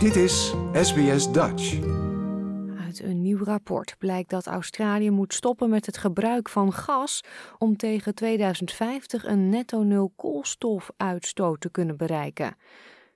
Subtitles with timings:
[0.00, 1.78] Dit is SBS Dutch.
[2.84, 7.20] Uit een nieuw rapport blijkt dat Australië moet stoppen met het gebruik van gas
[7.58, 12.56] om tegen 2050 een netto nul koolstofuitstoot te kunnen bereiken.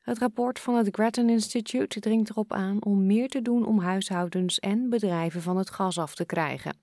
[0.00, 4.58] Het rapport van het Grattan Institute dringt erop aan om meer te doen om huishoudens
[4.58, 6.76] en bedrijven van het gas af te krijgen.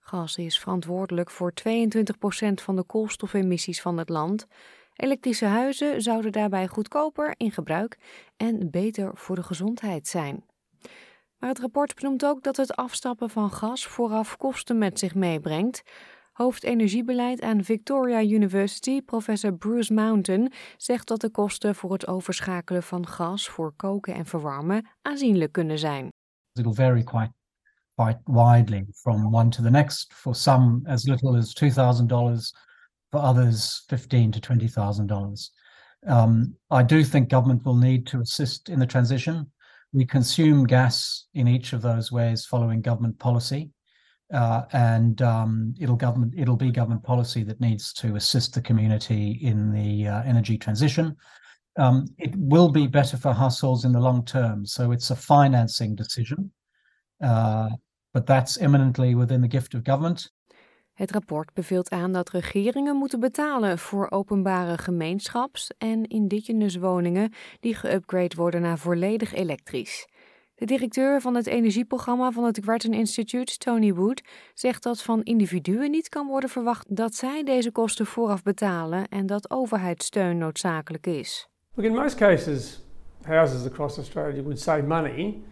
[0.00, 1.62] Gas is verantwoordelijk voor 22%
[2.54, 4.46] van de koolstofemissies van het land.
[4.96, 7.98] Elektrische huizen zouden daarbij goedkoper in gebruik
[8.36, 10.44] en beter voor de gezondheid zijn.
[11.38, 15.82] Maar het rapport benoemt ook dat het afstappen van gas vooraf kosten met zich meebrengt.
[16.32, 23.06] Hoofdenergiebeleid aan Victoria University, professor Bruce Mountain, zegt dat de kosten voor het overschakelen van
[23.06, 26.08] gas voor koken en verwarmen aanzienlijk kunnen zijn.
[26.52, 27.32] It'll vary quite
[27.94, 30.12] quite widely from one to the next.
[30.14, 32.54] For some, as little as two thousand dollars.
[33.12, 35.50] For others, fifteen to twenty thousand dollars.
[36.06, 39.50] Um, I do think government will need to assist in the transition.
[39.92, 43.70] We consume gas in each of those ways following government policy.
[44.32, 49.38] Uh, and um, it'll government it'll be government policy that needs to assist the community
[49.42, 51.14] in the uh, energy transition.
[51.78, 55.94] Um, it will be better for households in the long term, so it's a financing
[55.94, 56.50] decision,
[57.22, 57.68] uh,
[58.14, 60.30] but that's eminently within the gift of government.
[60.92, 67.76] Het rapport beveelt aan dat regeringen moeten betalen voor openbare gemeenschaps- en indigenous woningen die
[67.76, 70.06] geüpgrade worden naar volledig elektrisch.
[70.54, 74.22] De directeur van het energieprogramma van het Grattan Institute, Tony Wood,
[74.54, 79.26] zegt dat van individuen niet kan worden verwacht dat zij deze kosten vooraf betalen en
[79.26, 81.48] dat overheidssteun noodzakelijk is.
[81.76, 82.84] In most cases,
[83.22, 85.42] houses across Australia would save money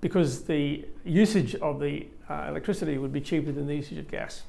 [0.00, 4.46] because the usage of the uh, electricity would be cheaper than the usage of gas.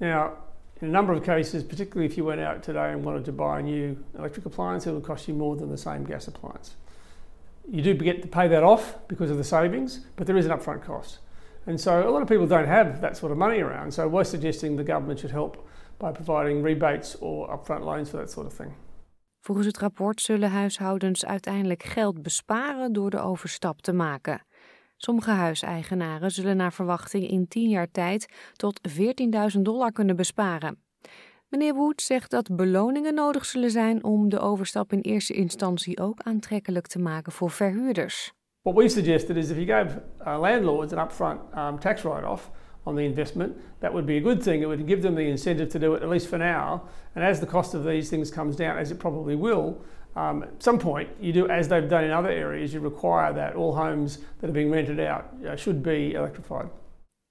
[0.00, 0.32] Now,
[0.80, 3.60] in a number of cases, particularly if you went out today and wanted to buy
[3.60, 6.76] a new electric appliance, it would cost you more than the same gas appliance.
[7.70, 10.52] You do get to pay that off because of the savings, but there is an
[10.52, 11.20] upfront cost.
[11.66, 13.94] And so a lot of people don't have that sort of money around.
[13.94, 15.66] So we're suggesting the government should help
[15.98, 18.74] by providing rebates or upfront loans for that sort of thing.
[19.40, 24.42] Volgens het rapport zullen huishoudens uiteindelijk geld besparen door de overstap te maken.
[25.04, 28.80] Sommige huiseigenaren zullen naar verwachting in 10 jaar tijd tot
[29.54, 30.78] 14.000 dollar kunnen besparen.
[31.48, 36.20] Meneer Wood zegt dat beloningen nodig zullen zijn om de overstap in eerste instantie ook
[36.22, 38.32] aantrekkelijk te maken voor verhuurders.
[38.62, 42.50] What we've suggested is if you gave uh, landlords an upfront um, tax write-off
[42.86, 44.62] on the investment, that would be a good thing.
[44.62, 46.82] It would give them the incentive to do it at least for now.
[47.14, 49.84] And as the cost of these things comes down, as it probably will,
[50.16, 53.54] um, at some point you do as they've done in other areas, you require that
[53.56, 56.68] all homes that are being rented out uh, should be electrified.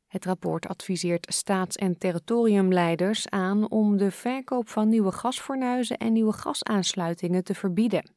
[0.07, 6.33] Het rapport adviseert staats- en territoriumleiders aan om de verkoop van nieuwe gasfornuizen en nieuwe
[6.33, 8.11] gasaansluitingen te verbieden.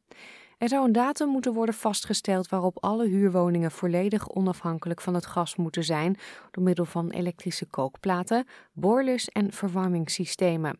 [0.58, 5.56] Er zou een datum moeten worden vastgesteld waarop alle huurwoningen volledig onafhankelijk van het gas
[5.56, 6.16] moeten zijn
[6.50, 10.78] door middel van elektrische kookplaten, boilers en verwarmingssystemen.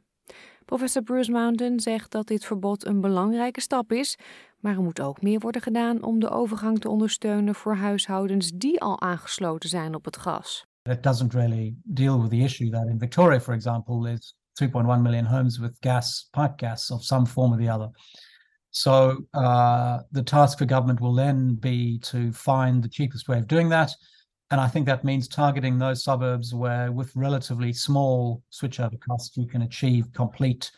[0.64, 4.18] Professor Bruce Mountain zegt dat dit verbod een belangrijke stap is,
[4.60, 8.80] maar er moet ook meer worden gedaan om de overgang te ondersteunen voor huishoudens die
[8.80, 10.66] al aangesloten zijn op het gas.
[10.82, 15.24] It doesn't really deal with the issue that in Victoria, for example, there's 3.1 million
[15.24, 17.90] homes with gas, pipe gas of some form or the other.
[18.76, 23.46] So uh, the task for government will then be to find the cheapest way of
[23.46, 23.96] doing that.
[24.50, 29.46] And I think that means targeting those suburbs where, with relatively small switchover costs, you
[29.46, 30.70] can achieve complete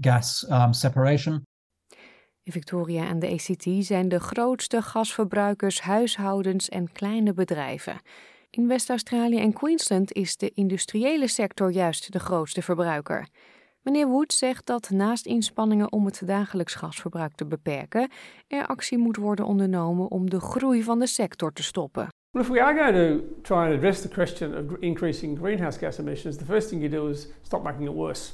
[0.00, 1.46] gas um, separation.
[2.44, 8.00] Victoria en de ACT zijn de grootste gasverbruikers, huishoudens en kleine bedrijven.
[8.50, 13.28] In West-Australië en Queensland is de industriële sector juist de grootste verbruiker.
[13.86, 18.10] Meneer Wood zegt dat naast inspanningen om het dagelijks gasverbruik te beperken,
[18.48, 22.08] er actie moet worden ondernomen om de groei van de sector te stoppen.
[22.30, 25.98] Well, if we are going to try and address the question of increasing greenhouse gas
[25.98, 28.32] emissions, the first thing you do is stop making it worse.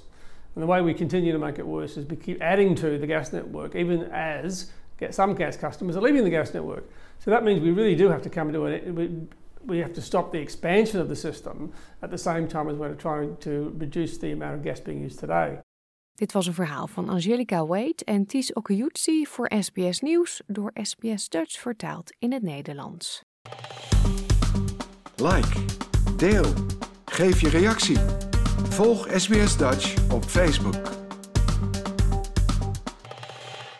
[0.54, 3.06] And the way we continue to make it worse is we keep adding to the
[3.06, 4.70] gas network, even as
[5.10, 6.84] some gas customers are leaving the gas network.
[7.18, 9.28] So that means we really do have to come to an
[9.66, 12.96] we have to stop the expansion of the system at the same time as we're
[12.96, 15.60] trying to reduce the amount of gas being used today.
[16.14, 21.28] Dit was een verhaal van Angelica Wade en Ties Okuyutsi voor SBS Nieuws door SBS
[21.28, 23.22] Dutch vertaald in het Nederlands.
[25.16, 25.60] Like,
[26.16, 26.52] deel,
[27.04, 27.98] geef je reactie.
[28.68, 31.01] Volg SBS Dutch op Facebook.